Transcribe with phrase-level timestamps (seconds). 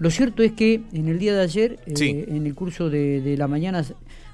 [0.00, 3.46] Lo cierto es que en el día de ayer, eh, en el curso de, la
[3.46, 3.84] mañana,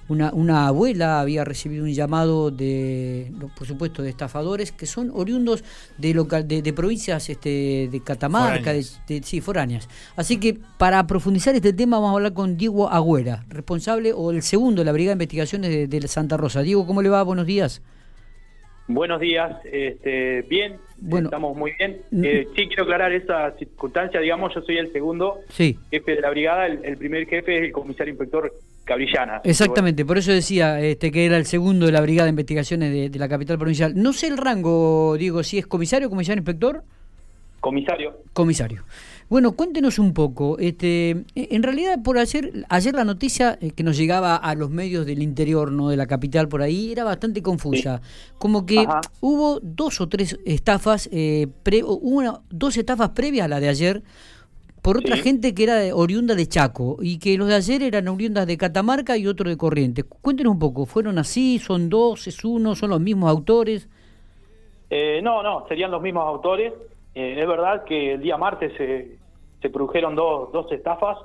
[0.09, 5.65] una, una, abuela había recibido un llamado de, por supuesto, de estafadores que son oriundos
[5.99, 8.85] de local, de, provincias este, de Catamarca, de,
[9.25, 9.89] sí, foráneas.
[10.15, 14.43] Así que para profundizar este tema vamos a hablar con Diego Agüera, responsable o el
[14.43, 16.63] segundo de la Brigada de Investigaciones de, Santa Rosa.
[16.63, 17.25] Diego, ¿cómo le va?
[17.25, 17.83] Buenos días.
[18.89, 22.03] Buenos días, este, bien, bueno, estamos muy bien.
[22.23, 26.67] Eh, sí, quiero aclarar esa circunstancia, digamos, yo soy el segundo jefe de la brigada,
[26.67, 28.53] el, primer jefe es el comisario inspector
[28.85, 29.41] Cabrillana.
[29.43, 33.19] Exactamente, por eso decía este, que era el segundo de la brigada de investigaciones de,
[33.19, 33.93] la capital provincial.
[33.97, 36.85] No sé el rango, digo, si es comisario, comisario inspector.
[37.59, 38.17] Comisario.
[38.33, 38.85] Comisario.
[39.29, 40.57] Bueno, cuéntenos un poco.
[40.59, 45.05] Este, en realidad, por ayer, ayer la noticia eh, que nos llegaba a los medios
[45.05, 48.01] del interior, no de la capital, por ahí, era bastante confusa.
[48.39, 48.87] Como que
[49.21, 51.49] hubo dos o tres estafas, eh,
[51.83, 54.03] una, dos estafas previas a la de ayer,
[54.81, 58.47] por otra gente que era oriunda de Chaco y que los de ayer eran oriundas
[58.47, 60.05] de Catamarca y otro de Corrientes.
[60.05, 61.59] Cuéntenos un poco, ¿fueron así?
[61.59, 62.29] ¿Son dos?
[62.29, 62.77] ¿Es uno?
[62.77, 63.89] ¿Son los mismos autores?
[64.89, 66.73] Eh, no, no, serían los mismos autores.
[67.17, 69.17] Eh, es verdad que el día martes se,
[69.63, 71.17] se produjeron dos, dos estafas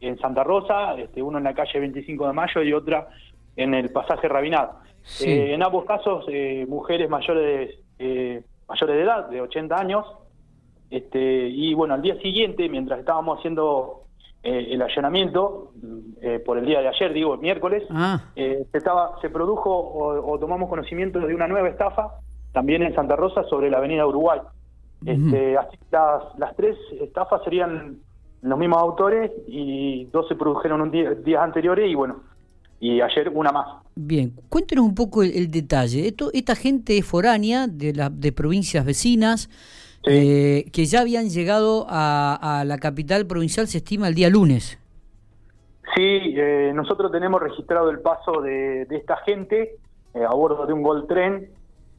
[0.00, 3.08] en Santa Rosa, este, uno en la calle 25 de Mayo y otra
[3.56, 4.70] en el pasaje Rabinat.
[5.20, 10.06] Eh, en ambos casos, eh, mujeres mayores de, mayores de edad, de 80 años,
[10.90, 13.98] este, y bueno, al día siguiente, mientras estábamos haciendo
[14.44, 15.72] el allanamiento,
[16.44, 18.20] por el día de ayer, digo, el miércoles, ah.
[18.34, 22.18] se, estaba, se produjo o, tomamos conocimiento de una nueva estafa,
[22.52, 24.40] también en Santa Rosa, sobre la avenida Uruguay.
[25.04, 27.98] Este, así, las, las tres estafas serían
[28.42, 32.20] los mismos autores y dos se produjeron un día, días anteriores y bueno,
[32.80, 33.66] y ayer una más.
[33.94, 36.08] Bien, cuéntenos un poco el, detalle.
[36.08, 39.48] Esto, esta gente es foránea de, la, de provincias vecinas
[40.04, 44.78] eh, que ya habían llegado a, la capital provincial, se estima el día lunes.
[45.94, 49.76] Sí, eh, nosotros tenemos registrado el paso de, esta gente
[50.14, 51.50] eh, a bordo de un Gold Tren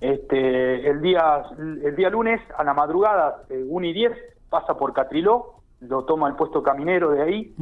[0.03, 4.11] este, el día el día lunes a la madrugada, 1 y 10,
[4.49, 7.53] pasa por Catriló, lo toma el puesto caminero de ahí.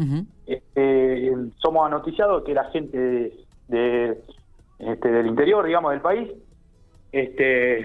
[0.47, 3.31] este, somos anoticiados que la gente
[3.67, 4.17] de,
[4.79, 6.31] este, del interior, digamos, del país,
[7.11, 7.81] este,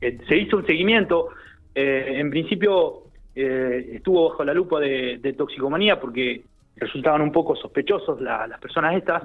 [0.00, 1.28] eh, se hizo un seguimiento.
[1.74, 3.02] Eh, en principio
[3.34, 6.42] eh, estuvo bajo la lupa de, toxicomanía porque
[6.76, 9.24] resultaban un poco sospechosos las personas estas.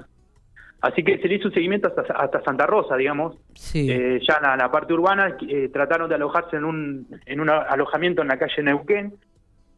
[0.80, 3.36] Así que se le hizo un seguimiento hasta, Santa Rosa, digamos.
[3.74, 8.22] Eh, ya en la, parte urbana eh, trataron de alojarse en un, en un alojamiento
[8.22, 9.14] en la calle Neuquén.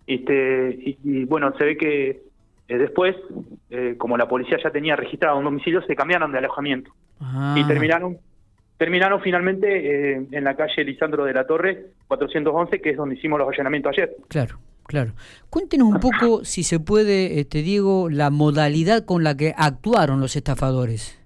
[0.07, 2.21] Este, y, bueno, se ve que
[2.69, 3.17] eh, después,
[3.97, 6.93] como la policía ya tenía registrado un domicilio, se cambiaron de alojamiento.
[7.21, 7.55] Ah.
[7.57, 8.19] Y terminaron
[8.77, 13.47] terminaron finalmente en la calle Lisandro de la Torre, 411, que es donde hicimos los
[13.49, 14.17] allanamientos ayer.
[14.29, 14.59] Claro.
[14.91, 15.13] Claro.
[15.51, 20.35] Cuéntenos un poco, si se puede, este, Diego, la modalidad con la que actuaron los
[20.35, 21.17] estafadores.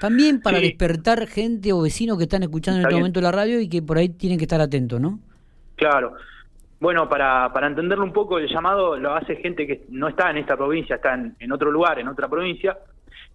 [0.00, 3.68] También para despertar gente o vecinos que están escuchando en este momento la radio y
[3.68, 5.20] que por ahí tienen que estar atentos, ¿no?
[5.76, 6.14] Claro.
[6.80, 10.38] Bueno, para, para entenderlo un poco, el llamado lo hace gente que no está en
[10.38, 12.78] esta provincia, está en, otro lugar, en otra provincia,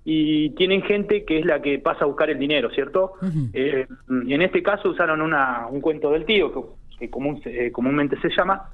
[0.04, 3.14] y tienen gente que es la que pasa a buscar el dinero, ¿cierto?
[3.54, 8.30] Eh, en este caso usaron una, un cuento del tío, que, común, eh, comúnmente se
[8.36, 8.72] llama,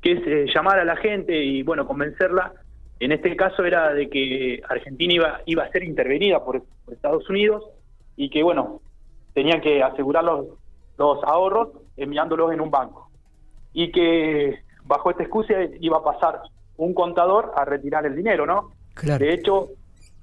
[0.00, 2.52] que es eh, llamar a la gente y bueno, convencerla.
[3.00, 7.64] En este caso era de que Argentina iba, iba a ser intervenida por, Estados Unidos
[8.16, 8.80] y que bueno,
[9.34, 10.46] tenían que asegurar los,
[10.96, 13.10] los ahorros enviándolos en un banco.
[13.74, 16.40] Y que bajo esta excusa iba a pasar
[16.78, 18.72] un contador a retirar el dinero, ¿no?
[19.02, 19.68] De hecho,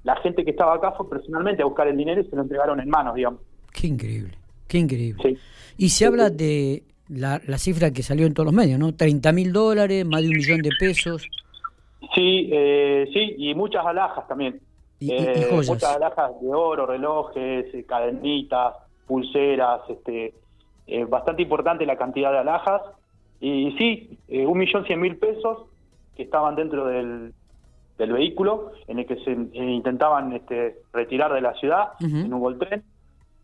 [0.02, 2.80] la gente que estaba acá fue personalmente a buscar el dinero y se lo entregaron
[2.80, 3.40] en manos, digamos.
[3.72, 5.38] Qué increíble, qué increíble.
[5.76, 8.94] Y se habla de la, la cifra que salió en todos los medios, ¿no?
[8.94, 11.28] 30 mil dólares, más de un millón de pesos.
[12.14, 14.60] Sí, eh, sí, y muchas alhajas también.
[14.98, 18.74] Y, eh, Muchas alhajas de oro, relojes, eh, cadenitas,
[19.06, 20.34] pulseras, este,
[20.86, 22.82] eh, bastante importante la cantidad de alhajas.
[23.40, 25.66] Y, sí, un millón cien mil pesos
[26.16, 27.34] que estaban dentro del,
[27.98, 32.82] del vehículo en el que se intentaban este, retirar de la ciudad en un Voltren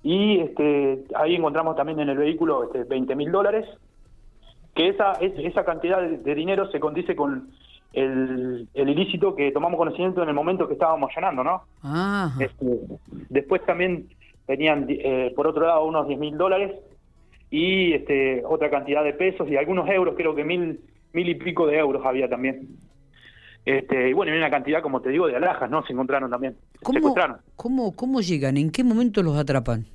[0.03, 3.67] y este, ahí encontramos también en el vehículo este, 20 mil dólares,
[4.75, 7.51] que esa, esa cantidad de, dinero se condice con
[7.93, 11.63] el, ilícito que tomamos conocimiento en el momento que estábamos allanando, ¿no?
[12.41, 12.67] Este,
[13.29, 14.09] después también
[14.47, 16.73] tenían, eh, por otro lado, unos 10 mil dólares
[17.51, 20.81] y este, otra cantidad de pesos y algunos euros, creo que mil,
[21.13, 22.67] mil y pico de euros había también.
[23.65, 25.85] Este, y bueno, y una cantidad, como te digo, de alhajas, ¿no?
[25.85, 26.57] Se encontraron también.
[26.83, 27.15] ¿Cómo,
[27.57, 28.57] ¿cómo, cómo llegan?
[28.57, 29.87] ¿En qué momento los atrapan?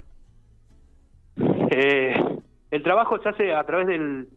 [1.69, 2.15] Eh,
[2.71, 4.29] el trabajo se hace a través del,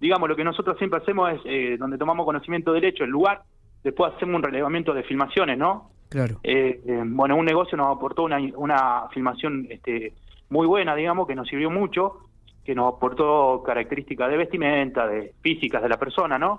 [0.00, 3.42] digamos, lo que nosotros siempre hacemos es, eh, donde tomamos conocimiento del hecho, el lugar,
[3.82, 5.90] después hacemos un relevamiento de filmaciones, ¿no?
[6.10, 6.40] Claro.
[6.42, 10.12] Eh, eh, bueno, un negocio nos aportó una, una filmación este,
[10.50, 12.18] muy buena, digamos, que nos sirvió mucho,
[12.64, 16.58] que nos aportó características de vestimenta, de físicas de la persona, ¿no?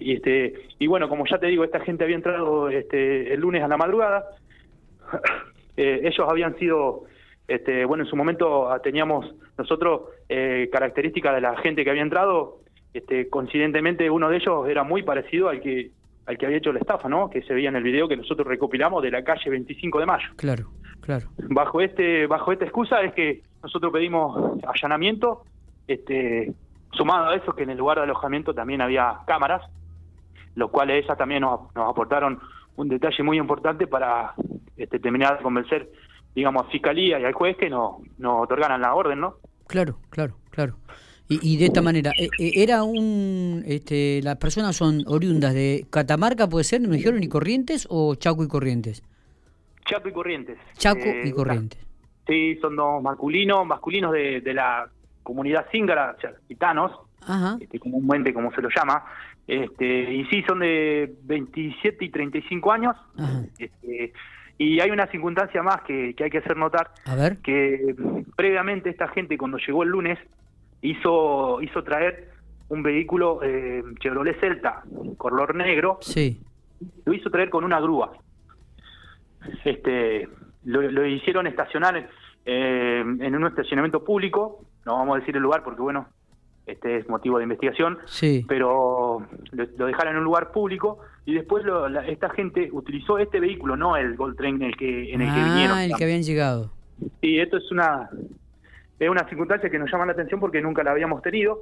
[0.00, 3.62] Y este y bueno, como ya te digo, esta gente había entrado este el lunes
[3.62, 4.24] a la madrugada.
[5.76, 7.04] ellos habían sido
[7.48, 12.02] este, bueno, en su momento ah, teníamos nosotros eh, características de la gente que había
[12.02, 12.60] entrado.
[12.92, 15.90] Este, coincidentemente, uno de ellos era muy parecido al que
[16.26, 17.30] al que había hecho la estafa, ¿no?
[17.30, 20.28] Que se veía en el video que nosotros recopilamos de la calle 25 de mayo.
[20.34, 21.28] Claro, claro.
[21.38, 25.44] Bajo este bajo esta excusa es que nosotros pedimos allanamiento,
[25.86, 26.52] este,
[26.96, 29.62] sumado a eso que en el lugar de alojamiento también había cámaras,
[30.54, 32.40] los cuales ellas también nos, nos aportaron
[32.76, 34.34] un detalle muy importante para
[34.76, 35.90] este, terminar de convencer
[36.36, 39.36] digamos, a Fiscalía y al juez que nos no otorgaran la orden, ¿no?
[39.66, 40.76] Claro, claro, claro.
[41.28, 43.64] Y, de esta manera, eh, eh, ¿era un.
[43.66, 48.44] Este, ¿Las personas son oriundas de Catamarca, puede ser, me dijeron, y Corrientes o Chaco
[48.44, 49.02] y Corrientes?
[49.84, 50.56] Chaco y Corrientes.
[50.78, 51.84] Chaco y eh, Corrientes.
[52.28, 54.88] Sí, son dos masculinos, masculinos de, de la
[55.26, 56.92] comunidad cíngara, gitanos,
[57.60, 59.04] este, comúnmente como se lo llama.
[59.46, 62.96] Este, y sí, son de 27 y 35 años.
[63.58, 64.12] Este,
[64.56, 67.38] y hay una circunstancia más que, hay que hacer notar, A ver.
[67.42, 67.94] que
[68.36, 70.18] previamente esta gente cuando llegó el lunes
[70.80, 72.30] hizo, hizo traer
[72.68, 74.82] un vehículo eh, Chevrolet Celta,
[75.18, 76.40] color negro, sí.
[77.04, 78.12] lo hizo traer con una grúa.
[79.64, 80.28] Este,
[80.64, 82.08] lo, hicieron estacionar
[82.44, 86.06] eh, en un estacionamiento público, no vamos a decir el lugar porque bueno,
[86.66, 88.44] este es motivo de investigación, sí.
[88.48, 91.64] pero lo, dejaron en un lugar público y después
[92.08, 95.40] esta gente utilizó este vehículo, no el Gold Train en el que, en el que
[95.40, 95.78] ah, vinieron.
[95.78, 96.72] el que habían llegado.
[97.20, 98.08] Sí, esto es una,
[98.98, 101.58] es una circunstancia que nos llama la atención porque nunca la habíamos tenido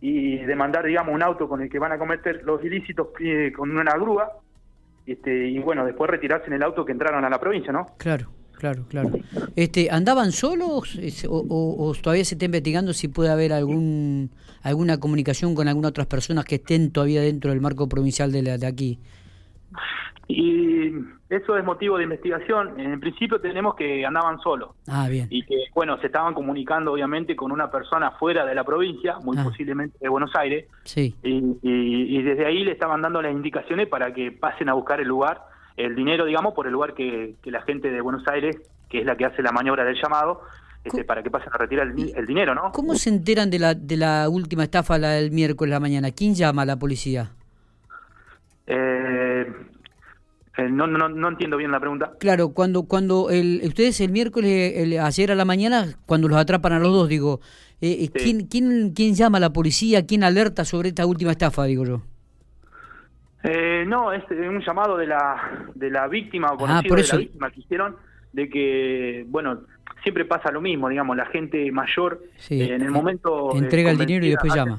[0.00, 3.76] y demandar, digamos, un auto con el que van a cometer los ilícitos eh, con
[3.76, 4.30] una grúa
[5.06, 7.86] este, y bueno, después retirarse en el auto que entraron a la provincia, ¿no?
[7.98, 8.28] Claro.
[8.62, 9.10] Claro, claro.
[9.56, 10.96] Este, ¿Andaban solos
[11.28, 14.30] o, todavía se está investigando si puede haber algún
[14.62, 18.58] alguna comunicación con algunas otras personas que estén todavía dentro del marco provincial de, la,
[18.58, 19.00] de aquí?
[20.28, 20.92] Y
[21.28, 22.78] eso es motivo de investigación.
[22.78, 24.70] En principio tenemos que andaban solos.
[24.86, 25.26] Ah, bien.
[25.28, 29.38] Y que, bueno, se estaban comunicando obviamente con una persona fuera de la provincia, muy
[29.38, 29.42] ah.
[29.42, 30.66] posiblemente de Buenos Aires.
[30.84, 31.16] Sí.
[31.24, 35.08] Y, y, desde ahí le estaban dando las indicaciones para que pasen a buscar el
[35.08, 38.56] lugar el dinero, digamos, por el lugar que, la gente de Buenos Aires,
[38.88, 40.42] que es la que hace la maniobra del llamado,
[40.84, 42.72] este, para que pasen a retirar el, dinero, ¿no?
[42.72, 46.10] ¿Cómo se enteran de la, de la última estafa, la del miércoles de la mañana?
[46.10, 47.30] ¿Quién llama a la policía?
[48.66, 49.46] Eh,
[50.58, 52.12] eh, no, no, no entiendo bien la pregunta.
[52.18, 56.72] Claro, cuando cuando el, ustedes el miércoles, el, ayer a la mañana, cuando los atrapan
[56.72, 57.40] a los dos, digo,
[57.80, 60.04] eh, ¿quién, quién, ¿quién llama a la policía?
[60.06, 62.02] ¿Quién alerta sobre esta última estafa, digo yo?
[63.44, 67.16] Eh, no, es un llamado de la, de la víctima o ah, conocido de la
[67.16, 67.96] víctima que hicieron
[68.32, 69.60] de que, bueno,
[70.02, 73.54] siempre pasa lo mismo, digamos, la gente mayor eh, en el momento...
[73.54, 74.78] Entrega el dinero y después llama.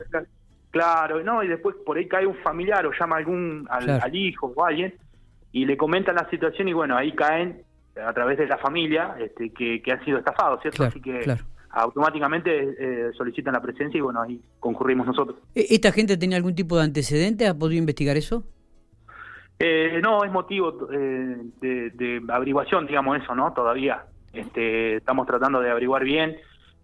[0.71, 4.65] Claro, no, y después por ahí cae un familiar o llama algún al, hijo o
[4.65, 4.95] alguien
[5.51, 7.61] y le comentan la situación y bueno, ahí caen
[8.03, 10.85] a través de la familia este, que, que han sido estafados, ¿cierto?
[10.85, 11.37] Así que
[11.73, 15.37] automáticamente eh, solicitan la presencia y bueno, ahí concurrimos nosotros.
[15.55, 17.47] ¿E-, ¿Esta gente tenía algún tipo de antecedente?
[17.47, 18.43] ¿Ha podido investigar eso?
[19.59, 23.53] Eh, no, es motivo eh, de, averiguación, digamos eso, ¿no?
[23.53, 24.05] Todavía.
[24.33, 26.35] Este, estamos tratando de averiguar bien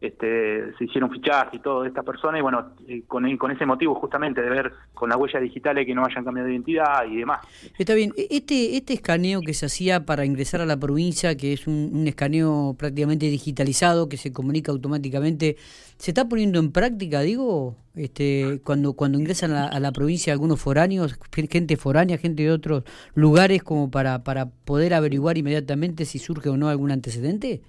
[0.02, 2.72] este, se hicieron fichajes y todo de esta persona y bueno,
[3.08, 6.48] con, con ese motivo justamente de ver con las huellas digitales que no hayan cambiado
[6.48, 7.46] de identidad y demás.
[7.78, 11.52] Está bien, e-, este, este escaneo que se hacía para ingresar a la provincia, que
[11.52, 15.58] es un, escaneo prácticamente digitalizado, que se comunica automáticamente,
[15.98, 21.20] ¿se está poniendo en práctica, digo, este, cuando, cuando ingresan a, la provincia algunos foráneos,
[21.50, 22.84] gente foránea, gente de otros
[23.16, 27.62] lugares, como para, para poder averiguar inmediatamente si surge o no algún antecedente?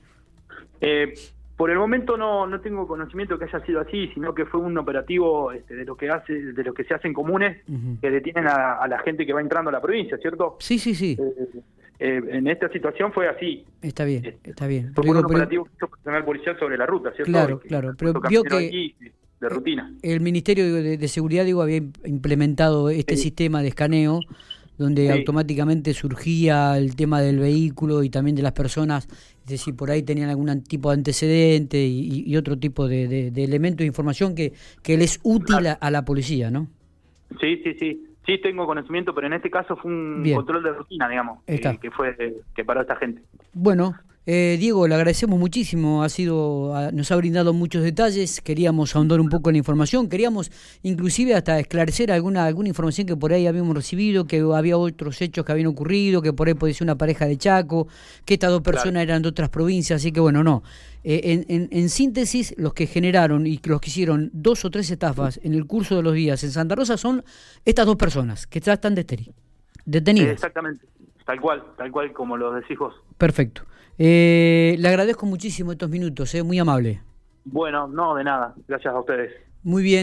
[0.80, 1.12] Eh,
[1.60, 4.78] por el momento no, no tengo conocimiento que haya sido así, sino que fue un
[4.78, 7.62] operativo este, de lo que hace, de lo que se hacen comunes
[8.00, 10.56] que detienen a, la gente que va entrando a la provincia, ¿cierto?
[10.58, 11.18] Sí, sí, sí.
[11.20, 11.52] Eh,
[11.98, 13.66] eh, en esta situación fue así.
[13.82, 14.94] Está bien, este, está bien.
[14.94, 17.30] Fue un operativo que hizo personal policial sobre la ruta, ¿cierto?
[17.30, 17.94] Claro, claro.
[17.98, 18.94] Pero vio que
[19.38, 19.92] de rutina.
[20.00, 24.20] El Ministerio de, Seguridad digo había implementado este sistema de escaneo
[24.80, 29.06] donde automáticamente surgía el tema del vehículo y también de las personas,
[29.44, 33.80] es decir, por ahí tenían algún tipo de antecedente y, otro tipo de, de, elementos
[33.80, 36.66] de información que, que les útil a, la policía, ¿no?
[37.42, 38.06] Sí, sí, sí.
[38.24, 42.16] Sí, tengo conocimiento, pero en este caso fue un control de rutina, digamos, que, fue
[42.54, 43.20] que paró esta gente.
[43.52, 43.94] Bueno,
[44.32, 49.28] Eh, Diego, le agradecemos muchísimo, ha sido, nos ha brindado muchos detalles, queríamos ahondar un
[49.28, 50.52] poco en la información, queríamos
[50.84, 55.44] inclusive hasta esclarecer alguna, alguna información que por ahí habíamos recibido, que había otros hechos
[55.44, 57.88] que habían ocurrido, que por ahí podía ser una pareja de Chaco,
[58.24, 60.62] que estas dos personas eran de otras provincias, así que bueno, no.
[61.02, 65.40] Eh, en, en, síntesis, los que generaron y los que hicieron dos o tres estafas
[65.42, 67.24] en el curso de los días en Santa Rosa son
[67.64, 69.34] estas dos personas que están detenidas.
[70.32, 70.86] Exactamente,
[71.26, 72.94] tal cual, tal cual como lo decís vos.
[73.18, 73.62] Perfecto.
[74.02, 77.02] Eh, le agradezco muchísimo estos minutos, eh, muy amable.
[77.44, 78.54] Bueno, no, de nada.
[78.66, 79.30] Gracias a ustedes.
[79.62, 79.98] Muy bien.